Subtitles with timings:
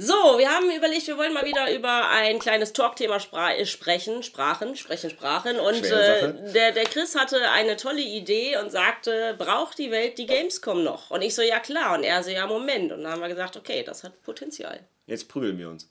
[0.00, 4.22] So, wir haben überlegt, wir wollen mal wieder über ein kleines Talkthema spra äh, sprechen,
[4.22, 5.58] sprachen, sprechen, sprachen.
[5.58, 10.26] Und äh, der, der Chris hatte eine tolle Idee und sagte, braucht die Welt die
[10.26, 11.10] Gamescom noch?
[11.10, 11.98] Und ich so, ja klar.
[11.98, 12.92] Und er so, ja, Moment.
[12.92, 14.86] Und dann haben wir gesagt, okay, das hat Potenzial.
[15.06, 15.90] Jetzt prügeln wir uns.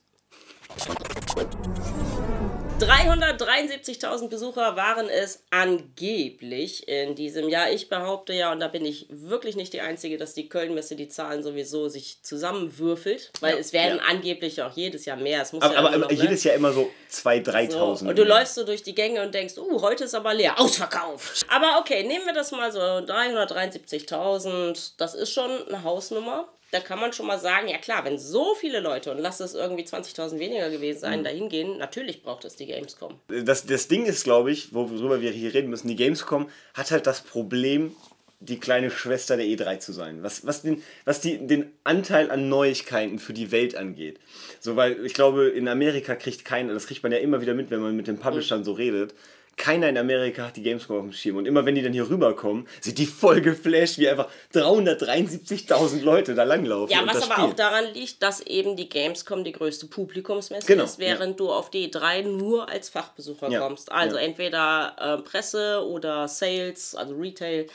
[2.80, 7.72] 373.000 Besucher waren es angeblich in diesem Jahr.
[7.72, 11.08] Ich behaupte ja, und da bin ich wirklich nicht die Einzige, dass die Kölnmesse die
[11.08, 14.04] Zahlen sowieso sich zusammenwürfelt, weil ja, es werden ja.
[14.08, 15.42] angeblich auch jedes Jahr mehr.
[15.42, 16.50] Es muss aber, ja aber noch, jedes ne?
[16.50, 17.96] Jahr immer so 2.000, 3.000.
[17.96, 18.06] So.
[18.06, 21.46] Und du läufst so durch die Gänge und denkst, uh, heute ist aber leer, ausverkauft.
[21.48, 27.00] Aber okay, nehmen wir das mal so, 373.000, das ist schon eine Hausnummer da kann
[27.00, 30.38] man schon mal sagen, ja klar, wenn so viele Leute, und lass es irgendwie 20.000
[30.38, 31.24] weniger gewesen sein, mhm.
[31.24, 33.18] dahin gehen, natürlich braucht es die Gamescom.
[33.28, 37.06] Das, das Ding ist, glaube ich, worüber wir hier reden müssen, die Gamescom hat halt
[37.06, 37.96] das Problem,
[38.40, 40.22] die kleine Schwester der E3 zu sein.
[40.22, 44.20] Was, was, den, was die, den Anteil an Neuigkeiten für die Welt angeht.
[44.60, 47.70] So, weil ich glaube, in Amerika kriegt keiner, das kriegt man ja immer wieder mit,
[47.70, 48.64] wenn man mit den Publishern mhm.
[48.64, 49.14] so redet,
[49.58, 51.36] keiner in Amerika hat die Gamescom auf dem Schirm.
[51.36, 56.34] Und immer wenn die dann hier rüberkommen, sind die voll geflasht, wie einfach 373.000 Leute
[56.34, 56.90] da langlaufen.
[56.90, 57.50] Ja, was aber spielen.
[57.50, 61.36] auch daran liegt, dass eben die Gamescom die größte Publikumsmesse genau, ist, während ja.
[61.36, 63.92] du auf die drei nur als Fachbesucher ja, kommst.
[63.92, 64.22] Also ja.
[64.22, 67.66] entweder äh, Presse oder Sales, also Retail.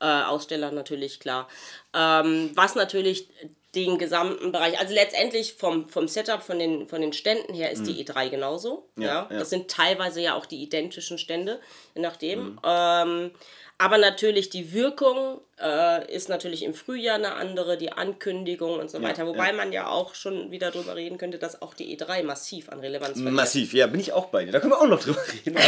[0.00, 1.46] Äh, Aussteller natürlich, klar.
[1.94, 3.28] Ähm, was natürlich
[3.74, 4.78] den gesamten Bereich.
[4.78, 7.86] Also letztendlich vom, vom Setup, von den, von den Ständen her ist mhm.
[7.86, 8.88] die E3 genauso.
[8.96, 9.38] Ja, ja.
[9.38, 11.58] Das sind teilweise ja auch die identischen Stände,
[11.94, 12.44] je nachdem.
[12.44, 12.60] Mhm.
[12.64, 13.30] Ähm,
[13.78, 18.98] aber natürlich die Wirkung äh, ist natürlich im Frühjahr eine andere, die Ankündigung und so
[18.98, 19.26] ja, weiter.
[19.26, 19.52] Wobei ja.
[19.54, 23.14] man ja auch schon wieder darüber reden könnte, dass auch die E3 massiv an Relevanz
[23.14, 23.34] verliert.
[23.34, 24.52] Massiv, ja, bin ich auch bei dir.
[24.52, 25.58] Da können wir auch noch drüber reden.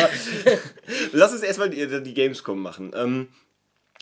[1.13, 2.93] lass uns erstmal die, die Gamescom machen.
[2.95, 3.29] Ähm,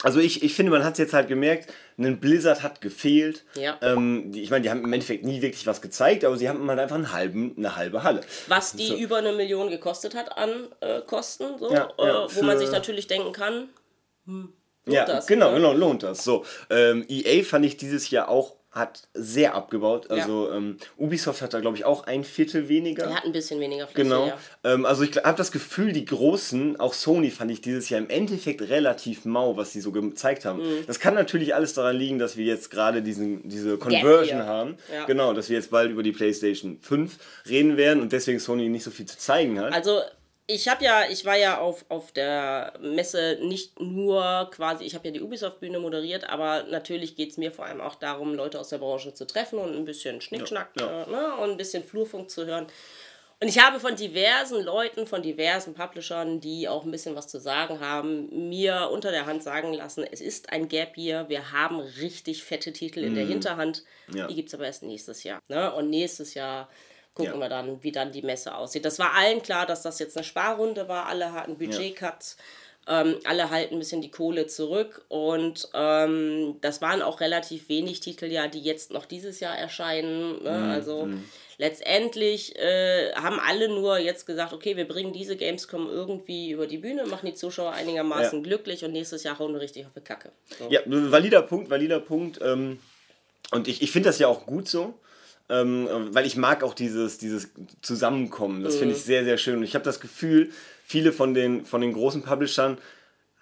[0.03, 3.45] also ich, ich finde, man hat es jetzt halt gemerkt, ein Blizzard hat gefehlt.
[3.55, 3.79] Ja.
[3.83, 6.69] Ähm, die, ich meine, die haben im Endeffekt nie wirklich was gezeigt, aber sie haben
[6.69, 8.23] halt einfach einen halben, eine halbe Halle.
[8.49, 8.97] Was die so.
[8.97, 12.71] über eine Million gekostet hat an äh, Kosten, so, ja, ja, äh, wo man sich
[12.71, 13.69] natürlich denken kann,
[14.27, 14.53] hm,
[14.85, 15.27] lohnt ja, das.
[15.27, 15.57] Genau, ne?
[15.57, 16.25] genau, lohnt das.
[16.25, 20.11] So, ähm, EA fand ich dieses Jahr auch hat sehr abgebaut.
[20.11, 20.57] Also ja.
[20.57, 23.05] ähm, Ubisoft hat da, glaube ich, auch ein Viertel weniger.
[23.05, 24.27] Er hat ein bisschen weniger Fläche, Genau.
[24.29, 24.39] Ja.
[24.65, 28.09] Ähm, also ich habe das Gefühl, die Großen, auch Sony fand ich dieses Jahr im
[28.09, 30.61] Endeffekt relativ mau, was sie so gezeigt haben.
[30.61, 30.87] Mhm.
[30.87, 34.77] Das kann natürlich alles daran liegen, dass wir jetzt gerade diese Conversion haben.
[34.93, 35.05] Ja.
[35.05, 37.19] Genau, dass wir jetzt bald über die PlayStation 5
[37.51, 39.75] reden werden und deswegen Sony nicht so viel zu zeigen hat.
[39.75, 40.01] Also
[40.47, 45.09] ich habe ja, ich war ja auf, auf der Messe nicht nur quasi, ich habe
[45.09, 48.69] ja die Ubisoft-Bühne moderiert, aber natürlich geht es mir vor allem auch darum, Leute aus
[48.69, 51.03] der Branche zu treffen und ein bisschen Schnickschnack ja, ja.
[51.05, 52.67] Äh, ne, und ein bisschen Flurfunk zu hören.
[53.41, 57.41] Und ich habe von diversen Leuten, von diversen Publishern, die auch ein bisschen was zu
[57.41, 61.81] sagen haben, mir unter der Hand sagen lassen, es ist ein Gap hier, wir haben
[61.81, 63.31] richtig fette Titel in der mhm.
[63.31, 63.83] Hinterhand,
[64.15, 64.29] ja.
[64.29, 65.41] die gibt es aber erst nächstes Jahr.
[65.49, 65.73] Ne?
[65.75, 66.69] Und nächstes Jahr
[67.15, 67.41] gucken ja.
[67.41, 68.85] wir dann, wie dann die Messe aussieht.
[68.85, 71.07] Das war allen klar, dass das jetzt eine Sparrunde war.
[71.07, 72.37] Alle hatten Budgetcuts.
[72.89, 78.01] Ähm, alle halten ein bisschen die Kohle zurück und ähm, das waren auch relativ wenig
[78.01, 80.43] Titel ja, die jetzt noch dieses Jahr erscheinen.
[80.43, 80.51] Ne?
[80.51, 80.71] Mhm.
[80.71, 81.25] Also mhm.
[81.59, 86.79] letztendlich äh, haben alle nur jetzt gesagt, okay, wir bringen diese Gamescom irgendwie über die
[86.79, 88.43] Bühne, machen die Zuschauer einigermaßen ja.
[88.43, 90.33] glücklich und nächstes Jahr hauen wir richtig auf die Kacke.
[90.59, 90.69] So.
[90.69, 92.41] Ja, valider Punkt, valider Punkt.
[92.43, 92.81] Ähm,
[93.53, 94.99] und ich, ich finde das ja auch gut so.
[95.49, 97.51] Ähm, weil ich mag auch dieses, dieses
[97.83, 98.63] Zusammenkommen.
[98.63, 99.07] Das finde ich mhm.
[99.07, 99.59] sehr, sehr schön.
[99.59, 100.51] Und ich habe das Gefühl,
[100.85, 102.79] viele von den, von den großen Publishern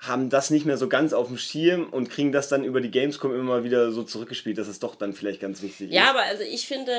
[0.01, 2.91] haben das nicht mehr so ganz auf dem Schirm und kriegen das dann über die
[2.91, 6.07] Gamescom immer wieder so zurückgespielt, dass es doch dann vielleicht ganz wichtig ja, ist.
[6.07, 6.93] Ja, aber also ich finde,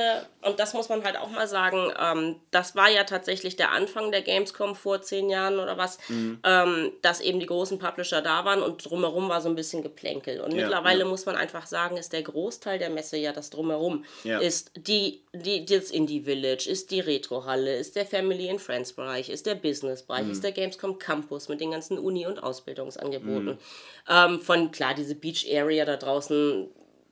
[0.43, 4.11] und das muss man halt auch mal sagen, ähm, das war ja tatsächlich der Anfang
[4.11, 6.41] der Gamescom vor zehn Jahren oder was, mhm.
[6.43, 10.39] ähm, dass eben die großen Publisher da waren und drumherum war so ein bisschen Geplänkel.
[10.39, 11.05] Und ja, mittlerweile ja.
[11.05, 14.05] muss man einfach sagen, ist der Großteil der Messe ja das drumherum.
[14.23, 19.29] Ist die, die, das Indie Village, ist die Retrohalle, ist der Family and Friends Bereich,
[19.29, 20.31] ist der Business Bereich, mhm.
[20.31, 23.45] ist der Gamescom Campus mit den ganzen Uni- und Ausbildungs Veranstaltungsangeboten.
[23.45, 23.57] Mhm.
[24.09, 26.67] Ähm, von, klar, diese Beach Area da draußen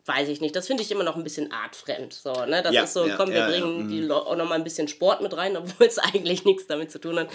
[0.05, 0.55] weiß ich nicht.
[0.55, 2.13] Das finde ich immer noch ein bisschen artfremd.
[2.13, 2.63] So, ne?
[2.63, 4.11] Das ja, ist so, ja, komm, wir ja, bringen die mhm.
[4.11, 7.19] auch noch mal ein bisschen Sport mit rein, obwohl es eigentlich nichts damit zu tun
[7.19, 7.29] hat.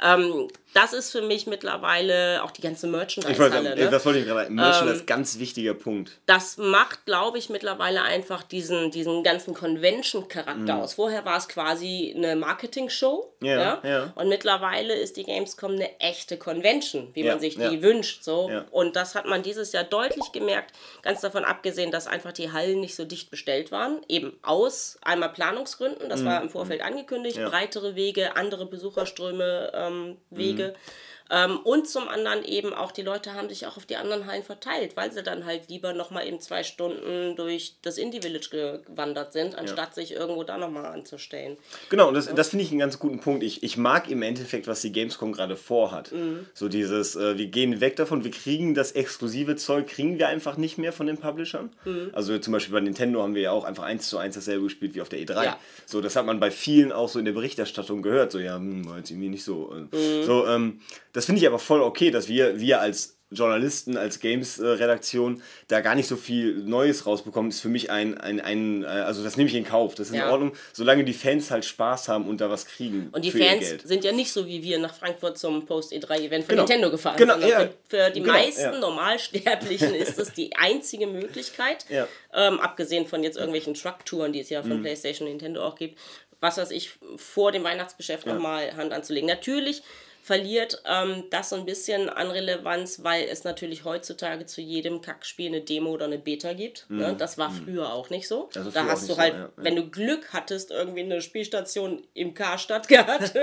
[0.00, 3.74] Ähm, das ist für mich mittlerweile auch die ganze Merchandise-Halle.
[3.74, 3.90] Ne?
[3.90, 6.20] Das wollte ich gerade Merchandise, ähm, ganz wichtiger Punkt.
[6.26, 10.82] Das macht, glaube ich, mittlerweile einfach diesen, diesen ganzen Convention-Charakter mhm.
[10.82, 10.94] aus.
[10.94, 13.29] Vorher war es quasi eine Marketing-Show.
[13.42, 18.22] Ja, ja, Und mittlerweile ist die Gamescom eine echte Convention, wie man sich die wünscht.
[18.22, 18.50] So.
[18.70, 22.80] Und das hat man dieses Jahr deutlich gemerkt, ganz davon abgesehen, dass einfach die Hallen
[22.80, 24.02] nicht so dicht bestellt waren.
[24.08, 26.26] Eben aus einmal Planungsgründen, das mhm.
[26.26, 30.68] war im Vorfeld angekündigt, breitere Wege, andere Besucherströme, ähm, Wege.
[30.68, 31.19] Mhm.
[31.30, 34.42] Ähm, und zum anderen eben auch, die Leute haben sich auch auf die anderen Hallen
[34.42, 39.54] verteilt, weil sie dann halt lieber nochmal eben zwei Stunden durch das Indie-Village gewandert sind,
[39.54, 39.94] anstatt ja.
[39.94, 41.56] sich irgendwo da nochmal anzustellen.
[41.88, 42.32] Genau, und das, ja.
[42.32, 43.44] das finde ich einen ganz guten Punkt.
[43.44, 46.10] Ich, ich mag im Endeffekt, was die Gamescom gerade vorhat.
[46.10, 46.46] Mhm.
[46.52, 50.56] So dieses, äh, wir gehen weg davon, wir kriegen das exklusive Zeug, kriegen wir einfach
[50.56, 51.70] nicht mehr von den Publishern.
[51.84, 52.10] Mhm.
[52.12, 54.94] Also zum Beispiel bei Nintendo haben wir ja auch einfach eins zu eins dasselbe gespielt
[54.94, 55.44] wie auf der E3.
[55.44, 55.58] Ja.
[55.86, 58.32] So, das hat man bei vielen auch so in der Berichterstattung gehört.
[58.32, 59.72] So, ja, hm, war jetzt irgendwie nicht so.
[59.72, 59.96] Äh.
[59.96, 60.24] Mhm.
[60.24, 60.80] So, ähm,
[61.12, 65.94] das finde ich aber voll okay, dass wir, wir als Journalisten, als Games-Redaktion da gar
[65.94, 69.48] nicht so viel Neues rausbekommen, ist für mich ein, ein, ein, äh, also das nehme
[69.48, 69.94] ich in Kauf.
[69.94, 70.26] Das ist ja.
[70.26, 73.08] in Ordnung, solange die Fans halt Spaß haben und da was kriegen.
[73.12, 76.62] Und die Fans sind ja nicht so wie wir nach Frankfurt zum Post-E3-Event von genau.
[76.62, 77.16] Nintendo gefahren.
[77.16, 77.60] Genau, ja.
[77.60, 78.78] für, für, die genau, meisten ja.
[78.78, 81.86] Normalsterblichen ist das die einzige Möglichkeit,
[82.34, 84.82] ähm, abgesehen von jetzt irgendwelchen Truck-Touren, die es ja von mhm.
[84.82, 85.96] PlayStation und Nintendo auch gibt,
[86.40, 88.34] was weiß ich, vor dem Weihnachtsgeschäft ja.
[88.34, 89.28] nochmal Hand anzulegen.
[89.28, 89.82] Natürlich
[90.22, 95.48] verliert ähm, das so ein bisschen an Relevanz, weil es natürlich heutzutage zu jedem Kackspiel
[95.48, 96.86] eine Demo oder eine Beta gibt.
[96.88, 96.96] Ne?
[96.96, 97.02] Mhm.
[97.02, 97.16] Ne?
[97.16, 97.64] Das war mhm.
[97.64, 98.50] früher auch nicht so.
[98.54, 102.34] Also da hast du halt, so, ja, wenn du Glück hattest, irgendwie eine Spielstation im
[102.34, 103.34] Karstadt gehabt.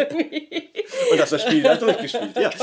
[1.12, 2.38] Und hast das Spiel dann durchgespielt.
[2.38, 2.52] Ja.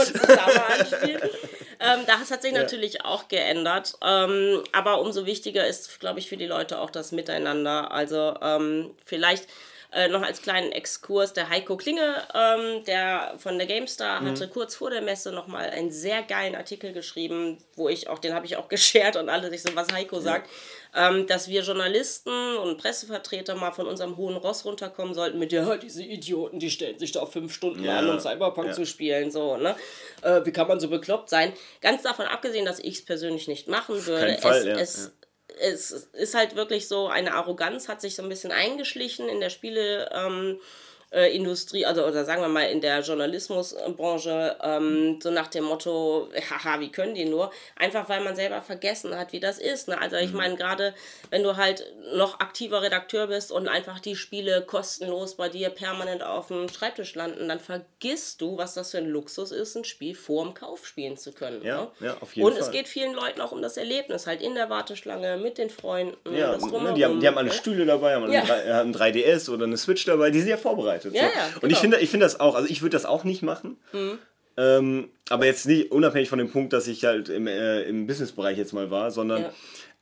[1.80, 2.60] Ähm, das hat sich ja.
[2.60, 3.94] natürlich auch geändert.
[4.00, 7.90] Ähm, aber umso wichtiger ist, glaube ich, für die Leute auch das Miteinander.
[7.90, 9.48] Also ähm, vielleicht
[9.94, 14.30] äh, noch als kleinen Exkurs, der Heiko Klinge, ähm, der von der GameStar, mhm.
[14.30, 18.34] hatte kurz vor der Messe nochmal einen sehr geilen Artikel geschrieben, wo ich auch, den
[18.34, 20.22] habe ich auch geshared und alle sich so, was Heiko ja.
[20.22, 20.50] sagt,
[20.96, 25.76] ähm, dass wir Journalisten und Pressevertreter mal von unserem hohen Ross runterkommen sollten mit, ja,
[25.76, 27.98] diese Idioten, die stellen sich da auf fünf Stunden ja.
[27.98, 28.72] an, um Cyberpunk ja.
[28.72, 29.76] zu spielen, so, ne?
[30.22, 31.52] Äh, wie kann man so bekloppt sein?
[31.80, 34.38] Ganz davon abgesehen, dass ich es persönlich nicht machen würde.
[34.38, 34.78] Fall, es, ja.
[34.78, 35.12] es
[35.60, 39.50] es ist halt wirklich so, eine Arroganz hat sich so ein bisschen eingeschlichen in der
[39.50, 40.10] Spiele.
[40.12, 40.60] Ähm,
[41.14, 46.28] äh, Industrie, also oder sagen wir mal in der Journalismusbranche, ähm, so nach dem Motto,
[46.50, 47.50] haha, wie können die nur?
[47.76, 49.88] Einfach weil man selber vergessen hat, wie das ist.
[49.88, 50.00] Ne?
[50.00, 50.38] Also ich mhm.
[50.38, 50.94] meine, gerade
[51.30, 56.22] wenn du halt noch aktiver Redakteur bist und einfach die Spiele kostenlos bei dir permanent
[56.22, 60.14] auf dem Schreibtisch landen, dann vergisst du, was das für ein Luxus ist, ein Spiel
[60.14, 61.62] vor dem Kauf spielen zu können.
[61.62, 62.08] Ja, ne?
[62.08, 62.62] ja auf jeden und Fall.
[62.62, 65.70] Und es geht vielen Leuten auch um das Erlebnis, halt in der Warteschlange, mit den
[65.70, 66.34] Freunden.
[66.34, 67.54] Ja, ne, die, haben, die haben alle ne?
[67.54, 68.42] Stühle dabei, haben ja.
[68.80, 71.36] einen 3DS oder eine Switch dabei, die sind ja vorbereitet vorbereitet.
[71.36, 71.48] Ja, so.
[71.48, 71.64] ja, genau.
[71.64, 73.76] Und ich finde ich find das auch, also ich würde das auch nicht machen.
[73.92, 74.18] Mhm.
[74.56, 78.58] Ähm, aber jetzt nicht unabhängig von dem Punkt, dass ich halt im, äh, im Businessbereich
[78.58, 79.52] jetzt mal war, sondern ja.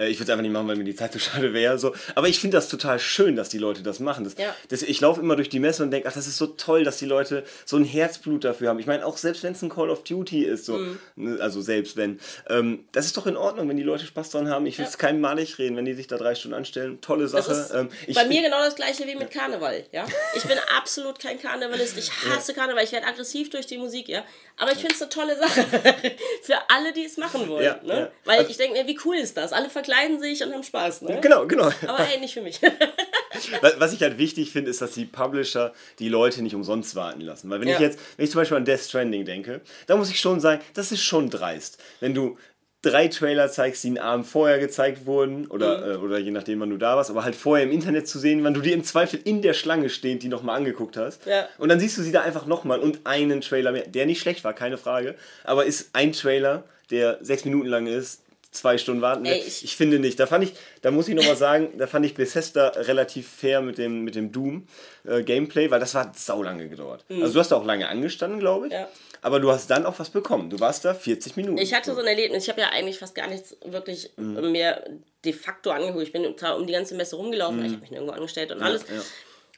[0.03, 1.79] Äh, ich würde es einfach nicht machen, weil mir die Zeit zu schade wäre.
[1.79, 1.95] So.
[2.15, 4.25] Aber ich finde das total schön, dass die Leute das machen.
[4.25, 4.55] Das, ja.
[4.69, 6.99] das, ich laufe immer durch die Messe und denke, ach, das ist so toll, dass
[6.99, 8.79] die Leute so ein Herzblut dafür haben.
[8.79, 10.99] Ich meine, auch selbst wenn es ein Call of Duty ist, so, mhm.
[11.41, 14.67] Also selbst wenn, ähm, das ist doch in Ordnung, wenn die Leute Spaß dran haben.
[14.67, 14.99] Ich will es ja.
[14.99, 17.01] keinem malig reden, wenn die sich da drei Stunden anstellen.
[17.01, 17.69] Tolle Sache.
[17.75, 19.85] Ähm, ich, bei mir genau das gleiche wie mit Karneval.
[19.93, 20.07] Ja?
[20.35, 21.97] Ich bin absolut kein Karnevalist.
[21.99, 22.85] Ich hasse Karneval.
[22.85, 24.09] Ich werde aggressiv durch die Musik.
[24.09, 24.25] Ja?
[24.57, 25.65] Aber ich finde es tolle Sache.
[26.43, 27.65] Für alle, die es machen wollen.
[27.65, 28.11] Ja, ne?
[28.25, 29.53] Weil also, ich denke mir, wie cool ist das?
[29.53, 31.03] Alle verkleiden sich und haben Spaß.
[31.03, 31.21] Ne?
[31.21, 31.71] Genau, genau.
[31.87, 32.61] Aber ey, nicht für mich.
[33.79, 37.51] Was ich halt wichtig finde, ist, dass die Publisher die Leute nicht umsonst warten lassen.
[37.51, 37.75] Weil wenn ja.
[37.75, 40.63] ich jetzt, wenn ich zum Beispiel an Death Stranding denke, da muss ich schon sagen,
[40.75, 41.79] das ist schon dreist.
[42.01, 42.39] Wenn du
[42.83, 45.93] drei Trailer zeigst, die einen Abend vorher gezeigt wurden oder, mhm.
[45.93, 48.43] äh, oder je nachdem, wann du da warst, aber halt vorher im Internet zu sehen,
[48.45, 51.25] wann du dir im Zweifel in der Schlange stehend die nochmal angeguckt hast.
[51.27, 51.49] Ja.
[51.59, 54.43] Und dann siehst du sie da einfach nochmal und einen Trailer mehr, der nicht schlecht
[54.45, 55.15] war, keine Frage,
[55.45, 59.25] aber ist ein Trailer, der sechs Minuten lang ist, zwei Stunden warten.
[59.25, 60.21] Ey, ich, ich, finde nicht.
[60.21, 60.53] Da fand ich,
[60.83, 64.31] da muss ich nochmal sagen, da fand ich Bethesda relativ fair mit dem, mit dem
[64.31, 64.67] Doom
[65.05, 67.05] äh, Gameplay, weil das war sau lange gedauert.
[67.09, 67.23] Mhm.
[67.23, 68.73] Also du hast da auch lange angestanden, glaube ich.
[68.75, 68.89] Ja.
[69.23, 70.51] Aber du hast dann auch was bekommen.
[70.51, 71.59] Du warst da 40 Minuten.
[71.59, 72.43] Ich hatte so ein Erlebnis.
[72.43, 74.51] Ich habe ja eigentlich fast gar nichts wirklich mhm.
[74.51, 74.85] mehr
[75.25, 76.03] de facto angeguckt.
[76.03, 77.65] Ich bin um die ganze Messe rumgelaufen, mhm.
[77.65, 78.85] ich habe mich nirgendwo angestellt und ja, alles.
[78.89, 79.01] Ja.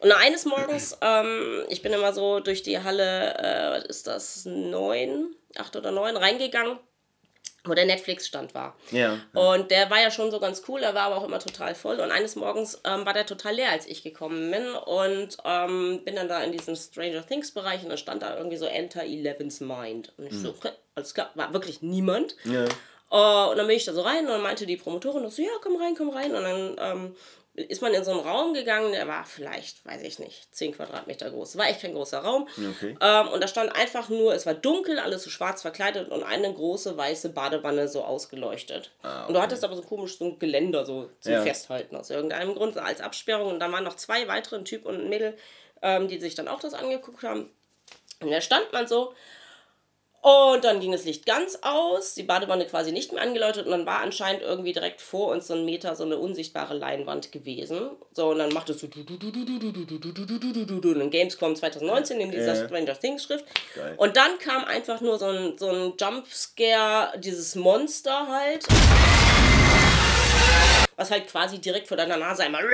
[0.01, 5.35] Und eines Morgens, ähm, ich bin immer so durch die Halle, äh, ist das neun,
[5.57, 6.79] acht oder neun, reingegangen
[7.65, 8.77] wo der Netflix-Stand war.
[8.91, 11.39] Ja, ja, Und der war ja schon so ganz cool, er war aber auch immer
[11.39, 11.99] total voll.
[11.99, 14.75] Und eines Morgens ähm, war der total leer, als ich gekommen bin.
[14.75, 18.67] Und ähm, bin dann da in diesem Stranger Things-Bereich und dann stand da irgendwie so
[18.67, 20.13] Enter Eleven's Mind.
[20.19, 20.43] Und ich mhm.
[20.43, 22.37] so, okay, alles klar, war wirklich niemand.
[22.45, 22.67] Ja.
[23.11, 25.49] Uh, und dann bin ich da so rein und dann meinte die Promotorin so, ja,
[25.63, 26.35] komm rein, komm rein.
[26.35, 27.17] Und dann ähm,
[27.55, 31.31] ist man in so einen Raum gegangen, der war vielleicht, weiß ich nicht, 10 Quadratmeter
[31.31, 31.57] groß.
[31.57, 32.49] War echt kein großer Raum.
[32.59, 32.97] Okay.
[33.01, 36.53] Ähm, und da stand einfach nur, es war dunkel, alles so schwarz verkleidet und eine
[36.53, 38.91] große weiße Badewanne so ausgeleuchtet.
[39.03, 39.29] Ah, okay.
[39.29, 41.43] Und du hattest aber so komisch so ein Geländer so zum ja.
[41.43, 43.53] Festhalten aus irgendeinem Grund als Absperrung.
[43.53, 45.37] Und da waren noch zwei weitere, ein Typ und ein Mädel,
[45.81, 47.51] ähm, die sich dann auch das angeguckt haben.
[48.21, 49.15] Und da stand man so
[50.25, 53.85] Und dann ging das Licht ganz aus, die Badewanne quasi nicht mehr angeläutet und dann
[53.85, 57.91] war anscheinend irgendwie direkt vor uns so ein Meter so eine unsichtbare Leinwand gewesen.
[58.11, 58.95] So, und dann macht es so und
[61.11, 62.57] Gamescom 2019 in dieser.
[62.57, 63.45] Stranger Things Schrift.
[63.75, 63.97] Geil.
[63.99, 68.65] Und dann kam einfach nur so ein, so ein Jumpscare, dieses Monster halt,
[70.97, 72.65] was halt quasi direkt vor deiner Nase einmal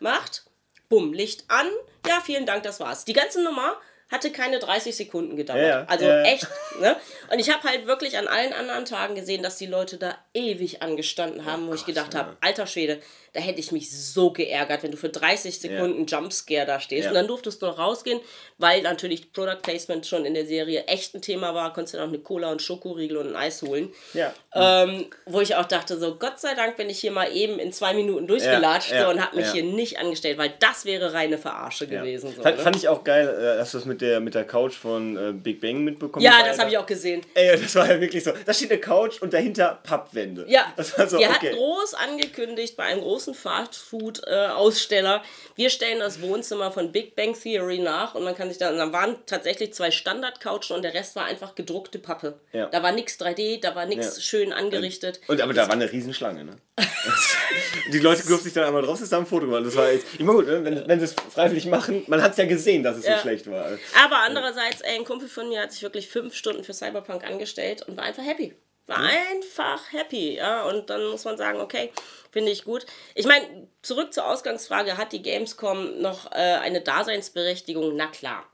[0.00, 0.42] macht.
[0.88, 1.68] Bumm, Licht an.
[2.08, 3.04] Ja, vielen Dank, das war's.
[3.04, 3.76] Die ganze Nummer
[4.10, 5.60] hatte keine 30 Sekunden gedauert.
[5.60, 5.84] Ja.
[5.86, 6.46] Also Ja, echt,
[6.80, 6.96] ne?
[7.30, 10.82] Und ich habe halt wirklich an allen anderen Tagen gesehen, dass die Leute da ewig
[10.82, 12.20] angestanden haben, wo ich gedacht ja.
[12.20, 13.00] habe, alter Schwede,
[13.34, 17.08] da hätte ich mich so geärgert, wenn du für 30 Sekunden Jumpscare da stehst.
[17.08, 18.20] Und dann durftest du noch rausgehen,
[18.56, 22.08] weil natürlich Product Placement schon in der Serie echt ein Thema war, konntest du noch
[22.08, 23.92] eine Cola und Schokoriegel und ein Eis holen.
[24.14, 24.32] Ja.
[24.54, 27.72] Ähm, wo ich auch dachte, so Gott sei Dank bin ich hier mal eben in
[27.72, 31.86] zwei Minuten durchgelatscht so, und habe mich hier nicht angestellt, weil das wäre reine Verarsche
[31.86, 32.34] gewesen.
[32.34, 32.62] So, fand, ne?
[32.62, 35.32] fand ich auch geil, äh, hast du das mit der, mit der Couch von äh,
[35.32, 36.24] Big Bang mitbekommen?
[36.24, 37.22] ja, das da- habe ich auch gesehen.
[37.34, 38.32] Ey, das war ja wirklich so.
[38.46, 40.44] Da steht eine Couch und dahinter Pappwände.
[40.48, 41.34] Ja, Das war so, wir okay.
[41.48, 45.22] hatten groß angekündigt bei einem großen Fastfood-Aussteller,
[45.56, 48.92] wir stellen das Wohnzimmer von Big Bang Theory nach und man kann sich da, dann
[48.92, 52.40] waren tatsächlich zwei Standard-Couchen und der Rest war einfach gedruckte Pappe.
[52.52, 52.66] Ja.
[52.66, 54.22] Da war nichts 3D, da war nichts Ja.
[54.22, 55.20] schön angerichtet.
[55.28, 56.56] Und aber da war eine Riesenschlange, ne?
[57.92, 59.64] die Leute durften sich dann einmal drauf, ist da ein Foto gemacht.
[59.66, 62.32] Das war jetzt, ich meine, gut, ne, wenn, wenn sie es freiwillig machen, man hat
[62.32, 63.16] es ja gesehen, dass es Ja.
[63.16, 63.66] so schlecht war.
[64.04, 67.82] Aber andererseits, ey, ein Kumpel von mir hat sich wirklich fünf Stunden für Cyberpunk angestellt
[67.86, 68.54] und war einfach happy.
[68.86, 70.62] War einfach happy, ja.
[70.62, 71.92] Und dann muss man sagen, okay,
[72.32, 72.86] finde ich gut.
[73.14, 77.94] Ich meine, zurück zur Ausgangsfrage, hat die Gamescom noch äh, eine Daseinsberechtigung?
[77.96, 78.46] Na klar.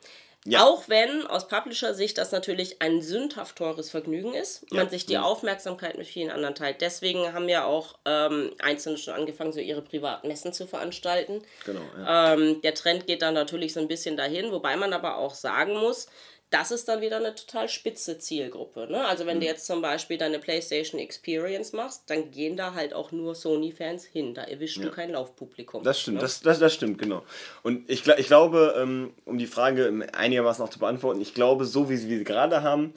[0.47, 0.63] Ja.
[0.65, 4.91] Auch wenn aus Publisher-Sicht das natürlich ein sündhaft teures Vergnügen ist, man Ja.
[4.91, 6.83] sich die Aufmerksamkeit mit vielen anderen teilt.
[6.83, 11.41] Deswegen haben ja auch ähm, Einzelne schon angefangen, so ihre privaten Messen zu veranstalten.
[11.65, 12.35] Genau, ja.
[12.35, 15.79] Ähm, der Trend geht dann natürlich so ein bisschen dahin, wobei man aber auch sagen
[15.79, 16.09] muss,
[16.55, 18.87] das ist dann wieder eine total spitze Zielgruppe.
[18.89, 19.05] Ne?
[19.05, 19.29] Also Mhm.
[19.29, 23.35] wenn du jetzt zum Beispiel deine PlayStation Experience machst, dann gehen da halt auch nur
[23.35, 24.35] Sony-Fans hin.
[24.35, 25.83] Da erwischst du kein Laufpublikum.
[25.83, 26.21] Das stimmt, ne?
[26.23, 27.25] das, das, das stimmt, genau.
[27.65, 31.91] Und ich, ich glaube, ähm, um die Frage einigermaßen auch zu beantworten, ich glaube, so
[31.91, 32.95] wie sie wir sie gerade haben,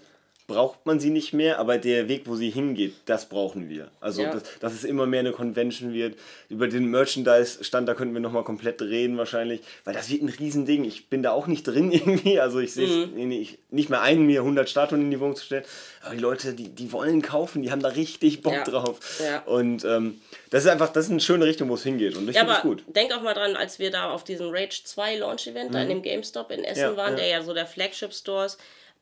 [0.48, 3.92] braucht man sie nicht mehr, aber der Weg, wo sie hingeht, das brauchen wir.
[4.00, 4.32] Also, Ja.
[4.32, 6.16] dass, dass es immer mehr eine Convention wird.
[6.48, 10.86] Über den Merchandise-Stand, da könnten wir nochmal komplett reden wahrscheinlich, weil das wird ein Riesending.
[10.86, 13.28] Ich bin da auch nicht drin irgendwie, also ich sehe es Mhm.
[13.28, 15.66] nicht, nicht mehr ein, mir 100 Statuen in die Wohnung zu stellen,
[16.02, 18.64] aber die Leute, die, die wollen kaufen, die haben da richtig Bock Ja.
[18.64, 19.20] drauf.
[19.20, 19.40] Ja.
[19.42, 22.36] Und ähm, das ist einfach, das ist eine schöne Richtung, wo es hingeht und ich
[22.36, 22.84] Ja, finde es gut.
[22.96, 26.02] denk auch mal dran, als wir da auf diesem Rage 2 Launch-Event da in dem
[26.02, 26.98] GameStop in Essen Mhm.
[26.98, 28.58] Waren, der ja so der Flagship-Store ist,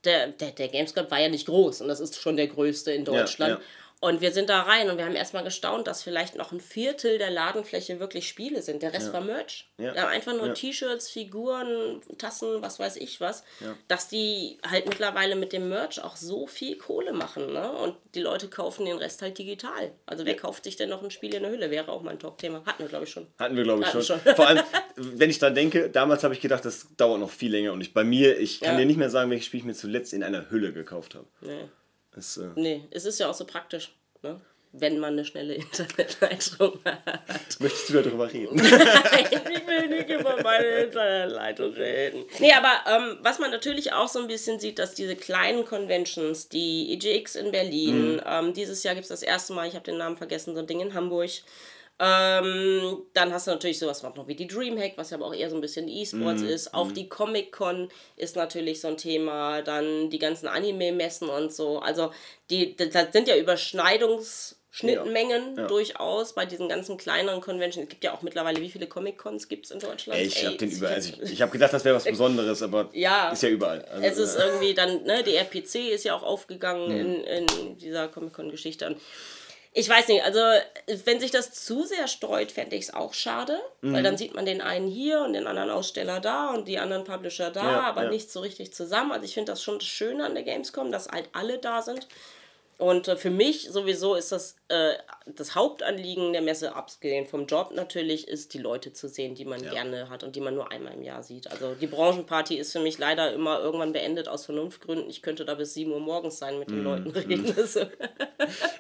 [0.06, 3.06] der, der, der GameStop war ja nicht groß und das ist schon der größte in
[3.06, 3.60] Deutschland.
[3.60, 3.66] ja.
[4.06, 7.18] Und wir sind da rein und wir haben erstmal gestaunt, dass vielleicht noch ein Viertel
[7.18, 8.84] der Ladenfläche wirklich Spiele sind.
[8.84, 9.68] Der Rest war Merch.
[9.80, 9.96] Ja.
[9.96, 10.54] Wir haben einfach nur Ja.
[10.54, 13.44] T-Shirts, Figuren, Tassen, was weiß ich was.
[13.88, 17.52] Dass die halt mittlerweile mit dem Merch auch so viel Kohle machen.
[17.52, 17.72] Ne?
[17.72, 19.92] Und die Leute kaufen den Rest halt digital.
[20.06, 21.72] Also wer kauft sich denn noch ein Spiel in der Hülle?
[21.72, 22.62] Wäre auch mein Top-Thema.
[22.64, 23.26] Hatten wir, glaube ich, schon.
[23.40, 24.20] Hatten wir, glaube ich, Hatten schon.
[24.24, 24.36] schon.
[24.36, 24.64] Vor allem,
[24.98, 27.74] wenn ich dran denke, damals habe ich gedacht, das dauert noch viel länger.
[27.74, 28.80] Und ich bei mir, ich kann Ja.
[28.82, 31.26] dir nicht mehr sagen, welches Spiel ich mir zuletzt in einer Hülle gekauft habe.
[31.42, 31.70] Nee.
[32.16, 33.94] Das, äh, Nee, es ist ja auch so praktisch,
[34.24, 34.40] ne?
[34.72, 37.60] wenn man eine schnelle Internetleitung hat.
[37.60, 38.58] möchtest du darüber reden?
[38.60, 42.26] ich will nicht über meine Internetleitung reden.
[42.40, 46.50] Nee, aber ähm, was man natürlich auch so ein bisschen sieht, dass diese kleinen Conventions,
[46.50, 49.98] die EGX in Berlin, ähm, dieses Jahr gibt es das erste Mal, ich habe den
[49.98, 51.30] Namen vergessen, so ein Ding in Hamburg.
[51.98, 55.50] Ähm, dann hast du natürlich sowas noch wie die Dreamhack, was ja aber auch eher
[55.50, 56.74] so ein bisschen E-Sports ist.
[56.74, 57.88] Auch die Comic-Con
[58.18, 59.62] ist natürlich so ein Thema.
[59.62, 61.80] Dann die ganzen Anime-Messen und so.
[61.80, 62.12] Also,
[62.50, 65.68] die, das sind ja Überschneidungsschnittmengen Ja, ja.
[65.68, 67.84] durchaus bei diesen ganzen kleineren Conventions.
[67.86, 70.20] Es gibt ja auch mittlerweile, wie viele Comic-Cons gibt es in Deutschland?
[70.20, 70.96] Ey, ich habe den überall.
[70.96, 73.30] Also ich ich habe gedacht, das wäre was Besonderes, aber Ja.
[73.30, 73.86] ist ja überall.
[73.86, 77.24] Also, es ist äh, irgendwie dann, ne, die RPC ist ja auch aufgegangen Mhm.
[77.24, 78.98] in, in dieser Comic-Con-Geschichte.
[79.78, 80.40] Ich weiß nicht, also
[81.04, 84.04] wenn sich das zu sehr streut, fände ich es auch schade, weil Mhm.
[84.06, 87.52] dann sieht man den einen hier und den anderen Aussteller da und die anderen Publisher
[87.52, 88.10] da, Ja, aber ja.
[88.10, 89.12] nicht so richtig zusammen.
[89.12, 92.08] Also ich finde das schon das Schöne an der Gamescom, dass halt alle da sind.
[92.78, 94.94] Und äh, für mich sowieso ist das äh,
[95.28, 99.60] das Hauptanliegen der Messe, abgesehen vom Job natürlich, ist die Leute zu sehen, die man
[99.62, 101.50] gerne hat und die man nur einmal im Jahr sieht.
[101.50, 105.10] Also die Branchenparty ist für mich leider immer irgendwann beendet aus Vernunftgründen.
[105.10, 107.56] Ich könnte da bis 7 Uhr morgens sein mit den Leuten reden.
[107.58, 107.82] Also,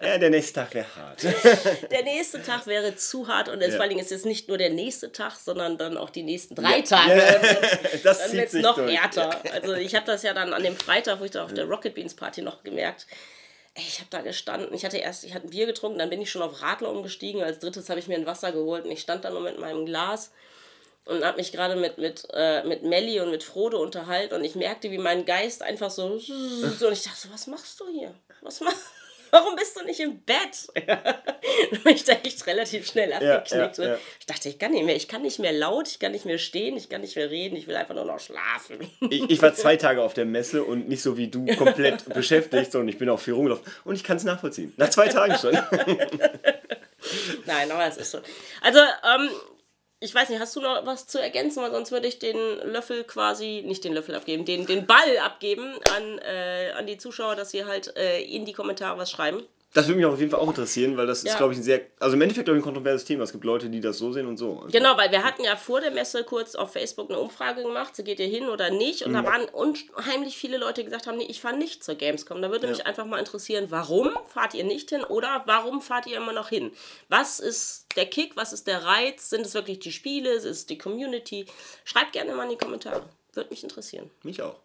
[0.01, 1.23] ja, der nächste Tag wäre hart.
[1.91, 3.69] der nächste Tag wäre zu hart und Ja.
[3.71, 6.53] vor allen Dingen ist es nicht nur der nächste Tag, sondern dann auch die nächsten
[6.53, 7.17] drei Tage.
[7.17, 7.39] Ja,
[8.03, 8.95] das dann wird es noch durch.
[8.99, 9.41] härter.
[9.53, 11.95] Also ich habe das ja dann an dem Freitag, wo ich da auf der Rocket
[11.95, 13.07] Beans Party noch gemerkt.
[13.07, 13.15] Ey,
[13.75, 14.73] ich habe da gestanden.
[14.73, 17.43] Ich hatte erst, ich hatte ein Bier getrunken, dann bin ich schon auf Radler umgestiegen.
[17.43, 19.85] Als drittes habe ich mir ein Wasser geholt und ich stand da nur mit meinem
[19.85, 20.31] Glas.
[21.05, 24.55] und habe mich gerade mit, mit, äh, mit Melli und mit Frodo unterhalten und ich
[24.55, 26.05] merkte, wie mein Geist einfach so.
[26.21, 26.23] Und
[26.91, 28.15] ich dachte was machst du hier?
[28.41, 28.79] Was machst
[29.31, 30.67] Warum bist du nicht im Bett?
[31.83, 33.77] bin ich da echt relativ schnell abgeknickt.
[33.77, 33.97] Ja, ja, ja.
[34.19, 36.37] Ich dachte, ich kann nicht mehr, ich kann nicht mehr laut, ich kann nicht mehr
[36.37, 38.79] stehen, ich kann nicht mehr reden, ich will einfach nur noch schlafen.
[39.09, 42.71] ich, ich war zwei Tage auf der Messe und nicht so wie du komplett beschäftigt,
[42.71, 44.73] sondern ich bin auch viel rumgelaufen und ich kann es nachvollziehen.
[44.77, 45.53] Nach zwei Tagen schon.
[47.45, 48.19] Nein, aber es ist so.
[48.61, 49.29] Also, ähm,
[50.05, 53.03] ich weiß nicht, hast du noch was zu ergänzen, weil sonst würde ich den Löffel
[53.03, 57.51] quasi, nicht den Löffel abgeben, den, den Ball abgeben an, äh, an die Zuschauer, dass
[57.51, 59.43] sie halt äh, in die Kommentare was schreiben.
[59.75, 61.31] Das würde mich auf jeden Fall auch interessieren, weil das ja.
[61.31, 63.25] ist, glaube ich, ein sehr, also im Endeffekt, glaube ich, ein kontroverses Thema.
[63.25, 64.59] Es gibt Leute, die das so sehen und so.
[64.59, 67.93] Also genau, weil wir hatten ja vor der Messe kurz auf Facebook eine Umfrage gemacht,
[67.93, 69.03] so geht ihr hin oder nicht.
[69.03, 69.15] Und mhm.
[69.15, 72.41] da waren unheimlich viele Leute, die gesagt haben, nee, ich fahre nicht zur Gamescom.
[72.41, 72.71] Da würde ja.
[72.71, 76.47] mich einfach mal interessieren, warum fahrt ihr nicht hin oder warum fahrt ihr immer noch
[76.47, 76.71] hin?
[77.09, 79.29] Was ist der Kick, was ist der Reiz?
[79.29, 81.47] Sind es wirklich die Spiele, ist es die Community?
[81.83, 83.03] Schreibt gerne mal in die Kommentare.
[83.33, 84.09] Würde mich interessieren.
[84.23, 84.55] Mich auch.